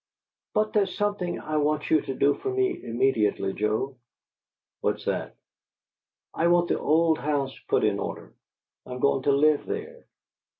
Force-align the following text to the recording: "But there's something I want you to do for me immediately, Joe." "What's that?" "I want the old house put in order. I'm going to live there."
"But 0.55 0.73
there's 0.73 0.97
something 0.97 1.39
I 1.39 1.57
want 1.57 1.91
you 1.91 2.01
to 2.01 2.15
do 2.15 2.33
for 2.33 2.51
me 2.51 2.83
immediately, 2.83 3.53
Joe." 3.53 3.97
"What's 4.79 5.05
that?" 5.05 5.35
"I 6.33 6.47
want 6.47 6.69
the 6.69 6.79
old 6.79 7.19
house 7.19 7.55
put 7.67 7.83
in 7.83 7.99
order. 7.99 8.33
I'm 8.83 8.97
going 8.99 9.21
to 9.21 9.31
live 9.31 9.67
there." 9.67 10.07